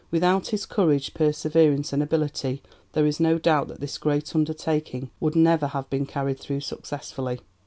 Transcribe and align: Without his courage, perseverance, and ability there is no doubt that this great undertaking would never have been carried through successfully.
Without 0.09 0.47
his 0.47 0.65
courage, 0.65 1.13
perseverance, 1.13 1.93
and 1.93 2.01
ability 2.01 2.63
there 2.93 3.05
is 3.05 3.19
no 3.19 3.37
doubt 3.37 3.67
that 3.67 3.79
this 3.79 3.99
great 3.99 4.33
undertaking 4.35 5.11
would 5.19 5.35
never 5.35 5.67
have 5.67 5.87
been 5.91 6.07
carried 6.07 6.39
through 6.39 6.61
successfully. 6.61 7.39